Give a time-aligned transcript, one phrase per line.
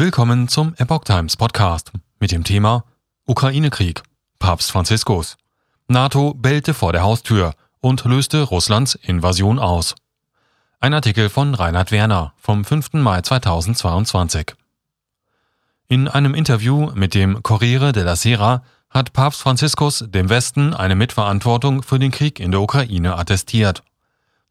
[0.00, 2.84] Willkommen zum Epoch Times Podcast mit dem Thema
[3.26, 4.02] Ukraine-Krieg.
[4.38, 5.36] Papst Franziskus.
[5.88, 9.94] NATO bellte vor der Haustür und löste Russlands Invasion aus.
[10.80, 12.94] Ein Artikel von Reinhard Werner vom 5.
[12.94, 14.54] Mai 2022.
[15.88, 21.82] In einem Interview mit dem Corriere della Sera hat Papst Franziskus dem Westen eine Mitverantwortung
[21.82, 23.82] für den Krieg in der Ukraine attestiert.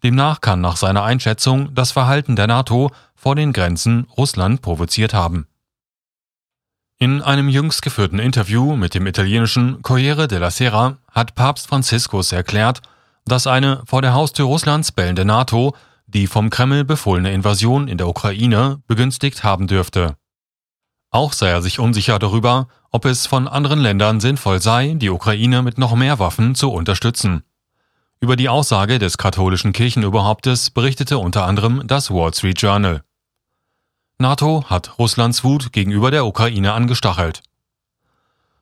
[0.03, 5.47] Demnach kann nach seiner Einschätzung das Verhalten der NATO vor den Grenzen Russland provoziert haben.
[6.97, 12.81] In einem jüngst geführten Interview mit dem italienischen Corriere della Sera hat Papst Franziskus erklärt,
[13.25, 15.73] dass eine vor der Haustür Russlands bellende NATO
[16.13, 20.15] die vom Kreml befohlene Invasion in der Ukraine begünstigt haben dürfte.
[21.11, 25.61] Auch sei er sich unsicher darüber, ob es von anderen Ländern sinnvoll sei, die Ukraine
[25.61, 27.43] mit noch mehr Waffen zu unterstützen.
[28.21, 33.01] Über die Aussage des katholischen Kirchenüberhauptes berichtete unter anderem das Wall Street Journal.
[34.17, 37.41] NATO hat Russlands Wut gegenüber der Ukraine angestachelt.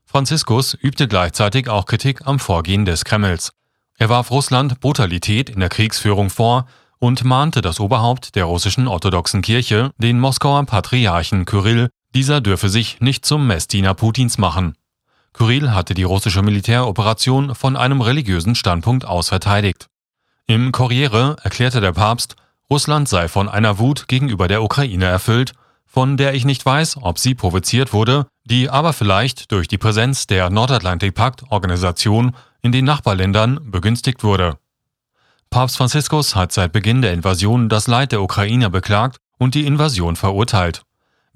[0.06, 3.52] Franziskus übte gleichzeitig auch Kritik am Vorgehen des Kremls.
[3.98, 6.68] Er warf Russland Brutalität in der Kriegsführung vor
[7.00, 13.00] und mahnte das Oberhaupt der russischen orthodoxen Kirche, den Moskauer Patriarchen Kyrill, dieser dürfe sich
[13.02, 14.76] nicht zum Messdiener Putins machen.
[15.38, 19.88] Kyrill hatte die russische Militäroperation von einem religiösen Standpunkt aus verteidigt.
[20.48, 22.36] Im Corriere erklärte der Papst,
[22.72, 25.54] Russland sei von einer Wut gegenüber der Ukraine erfüllt,
[25.86, 30.26] von der ich nicht weiß, ob sie provoziert wurde, die aber vielleicht durch die Präsenz
[30.26, 34.58] der Nordatlantik-Pakt-Organisation in den Nachbarländern begünstigt wurde.
[35.52, 40.16] Papst Franziskus hat seit Beginn der Invasion das Leid der Ukrainer beklagt und die Invasion
[40.16, 40.82] verurteilt.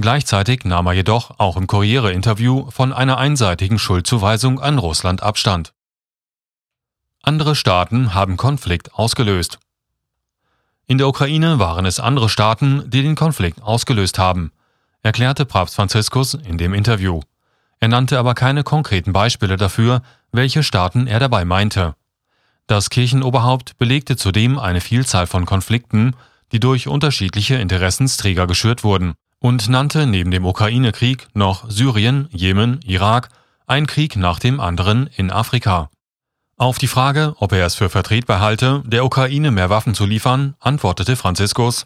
[0.02, 5.74] Gleichzeitig nahm er jedoch auch im Corriere-Interview von einer einseitigen Schuldzuweisung an Russland Abstand.
[7.22, 9.60] Andere Staaten haben Konflikt ausgelöst.
[10.88, 14.52] In der Ukraine waren es andere Staaten, die den Konflikt ausgelöst haben,
[15.04, 17.22] erklärte Papst Franziskus in dem Interview.
[17.80, 21.94] Er nannte aber keine konkreten Beispiele dafür, welche Staaten er dabei meinte.
[22.66, 26.16] Das Kirchenoberhaupt belegte zudem eine Vielzahl von Konflikten,
[26.52, 33.30] die durch unterschiedliche Interessensträger geschürt wurden, und nannte neben dem Ukraine-Krieg noch Syrien, Jemen, Irak,
[33.66, 35.90] ein Krieg nach dem anderen in Afrika.
[36.58, 40.54] Auf die Frage, ob er es für vertretbar halte, der Ukraine mehr Waffen zu liefern,
[40.60, 41.86] antwortete Franziskus,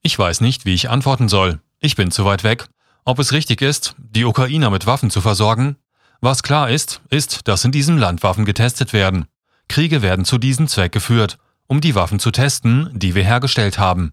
[0.00, 1.60] ich weiß nicht, wie ich antworten soll.
[1.78, 2.66] Ich bin zu weit weg.
[3.04, 5.76] Ob es richtig ist, die Ukrainer mit Waffen zu versorgen?
[6.20, 9.26] Was klar ist, ist, dass in diesem Land Waffen getestet werden.
[9.68, 14.12] Kriege werden zu diesem Zweck geführt, um die Waffen zu testen, die wir hergestellt haben.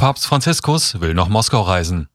[0.00, 2.08] Papst Franziskus will nach Moskau reisen.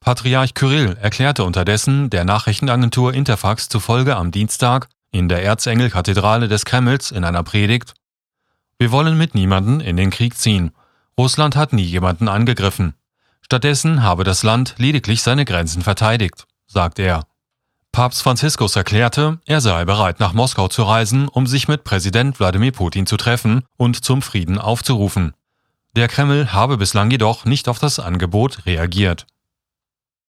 [0.00, 7.10] Patriarch Kyrill erklärte unterdessen der Nachrichtenagentur Interfax zufolge am Dienstag, in der Erzengelkathedrale des Kremls
[7.10, 7.92] in einer Predigt
[8.78, 10.70] Wir wollen mit niemanden in den Krieg ziehen.
[11.18, 12.94] Russland hat nie jemanden angegriffen.
[13.42, 17.26] Stattdessen habe das Land lediglich seine Grenzen verteidigt, sagt er.
[17.92, 22.72] Papst Franziskus erklärte, er sei bereit, nach Moskau zu reisen, um sich mit Präsident Wladimir
[22.72, 25.34] Putin zu treffen und zum Frieden aufzurufen.
[25.96, 29.26] Der Kreml habe bislang jedoch nicht auf das Angebot reagiert.